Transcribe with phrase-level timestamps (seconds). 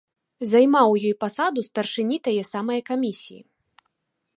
[0.53, 3.41] Займаў у ёй пасаду старшыні тае самае камісіі.